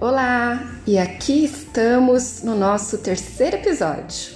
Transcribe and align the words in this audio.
Olá, 0.00 0.78
e 0.86 0.96
aqui 0.96 1.44
estamos 1.44 2.44
no 2.44 2.54
nosso 2.54 2.98
terceiro 2.98 3.56
episódio. 3.56 4.32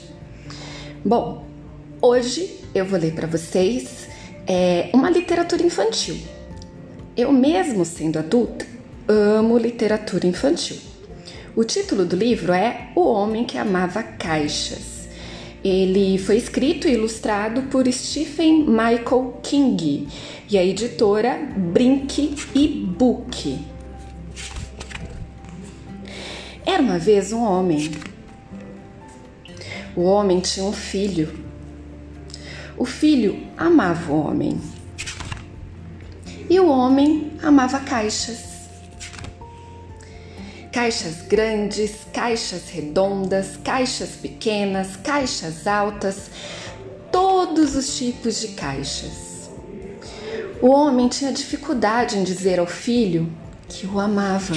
Bom, 1.04 1.46
hoje 2.00 2.59
eu 2.75 2.85
vou 2.85 2.98
ler 2.98 3.14
para 3.14 3.29
vocês 3.29 4.09
é, 4.45 4.90
uma 4.93 5.09
literatura 5.09 5.62
infantil. 5.62 6.19
Eu, 7.16 7.33
mesmo 7.33 7.84
sendo 7.84 8.19
adulta, 8.19 8.66
amo 9.06 9.56
literatura 9.56 10.27
infantil. 10.27 10.79
O 11.55 11.62
título 11.62 12.05
do 12.05 12.16
livro 12.16 12.52
é 12.52 12.88
O 12.97 13.02
Homem 13.02 13.45
que 13.45 13.56
Amava 13.56 14.02
Caixas. 14.02 15.06
Ele 15.62 16.19
foi 16.19 16.38
escrito 16.38 16.88
e 16.88 16.95
ilustrado 16.95 17.62
por 17.70 17.87
Stephen 17.87 18.66
Michael 18.66 19.38
King 19.45 20.09
e 20.51 20.59
a 20.59 20.65
editora 20.65 21.38
Brink 21.56 22.34
e 22.52 22.66
Book. 22.66 23.70
Era 26.73 26.83
uma 26.83 26.99
vez 26.99 27.35
um 27.35 27.43
homem. 27.43 27.91
O 29.95 30.05
homem 30.05 30.41
tinha 30.41 30.65
um 30.65 30.73
filho. 30.73 31.45
O 32.79 32.87
filho 32.87 33.47
amava 33.59 34.11
o 34.11 34.19
homem. 34.19 34.59
E 36.48 36.59
o 36.59 36.67
homem 36.67 37.31
amava 37.43 37.79
caixas. 37.79 38.39
Caixas 40.73 41.21
grandes, 41.29 42.07
caixas 42.11 42.71
redondas, 42.71 43.59
caixas 43.62 44.12
pequenas, 44.12 44.97
caixas 44.97 45.67
altas, 45.67 46.31
todos 47.11 47.77
os 47.77 47.98
tipos 47.98 48.41
de 48.41 48.48
caixas. 48.48 49.51
O 50.62 50.69
homem 50.69 51.07
tinha 51.09 51.33
dificuldade 51.33 52.17
em 52.17 52.25
dizer 52.25 52.59
ao 52.59 52.67
filho 52.67 53.31
que 53.69 53.87
o 53.87 54.01
amava. 54.01 54.55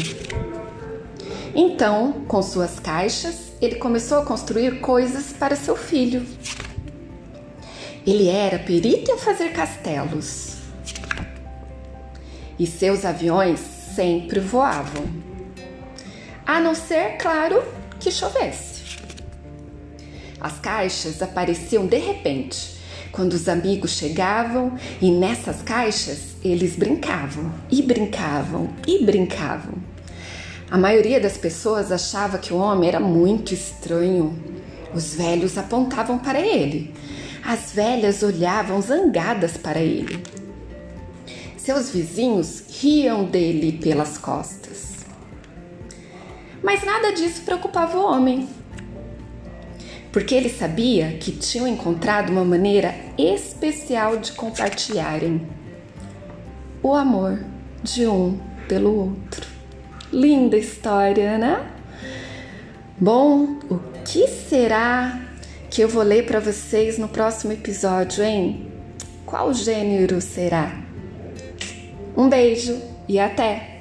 Então, 1.56 2.26
com 2.28 2.42
suas 2.42 2.82
caixas, 2.82 3.54
ele 3.62 3.76
começou 3.76 4.20
a 4.20 4.26
construir 4.26 4.82
coisas 4.82 5.32
para 5.32 5.56
seu 5.56 5.78
filho. 5.78 6.26
Ele 8.06 8.28
era 8.28 8.60
perito 8.60 9.10
em 9.10 9.18
fazer 9.18 9.54
castelos. 9.54 10.58
E 12.60 12.68
seus 12.68 13.06
aviões 13.06 13.62
sempre 13.96 14.42
voavam. 14.42 15.06
A 16.46 16.60
não 16.60 16.76
ser, 16.76 17.18
claro, 17.18 17.64
que 18.02 18.12
chovesse. 18.12 19.00
As 20.40 20.60
caixas 20.60 21.22
apareciam 21.22 21.88
de 21.88 21.98
repente, 21.98 22.76
quando 23.14 23.32
os 23.32 23.48
amigos 23.48 23.92
chegavam 23.92 24.78
e 25.02 25.10
nessas 25.10 25.62
caixas 25.62 26.36
eles 26.44 26.76
brincavam 26.76 27.50
e 27.72 27.82
brincavam 27.82 28.70
e 28.86 29.04
brincavam. 29.06 29.95
A 30.70 30.78
maioria 30.78 31.20
das 31.20 31.38
pessoas 31.38 31.92
achava 31.92 32.40
que 32.40 32.52
o 32.52 32.58
homem 32.58 32.90
era 32.90 33.00
muito 33.00 33.54
estranho. 33.54 34.36
Os 34.94 35.14
velhos 35.14 35.58
apontavam 35.58 36.18
para 36.18 36.40
ele. 36.40 36.94
As 37.46 37.72
velhas 37.72 38.24
olhavam 38.24 38.82
zangadas 38.82 39.58
para 39.58 39.80
ele. 39.80 40.24
Seus 41.56 41.92
vizinhos 41.92 42.64
riam 42.70 43.26
dele 43.26 43.74
pelas 43.74 44.18
costas. 44.18 44.96
Mas 46.64 46.84
nada 46.84 47.12
disso 47.12 47.44
preocupava 47.44 47.98
o 47.98 48.04
homem, 48.04 48.50
porque 50.12 50.34
ele 50.34 50.50
sabia 50.50 51.18
que 51.20 51.32
tinham 51.32 51.68
encontrado 51.68 52.32
uma 52.32 52.44
maneira 52.44 52.96
especial 53.18 54.18
de 54.18 54.32
compartilharem 54.32 55.48
o 56.82 56.96
amor 56.96 57.40
de 57.84 58.08
um 58.08 58.40
pelo 58.68 58.96
outro. 58.96 59.55
Linda 60.16 60.56
história, 60.56 61.38
né? 61.38 61.70
Bom, 62.98 63.60
o 63.70 63.80
que 64.06 64.26
será 64.30 65.20
que 65.70 65.82
eu 65.82 65.90
vou 65.90 66.04
ler 66.04 66.26
para 66.26 66.40
vocês 66.40 66.98
no 66.98 67.10
próximo 67.10 67.52
episódio, 67.52 68.24
hein? 68.24 68.72
Qual 69.26 69.54
gênero 69.54 70.22
será? 70.22 70.82
Um 72.16 72.30
beijo 72.30 72.82
e 73.10 73.20
até! 73.20 73.75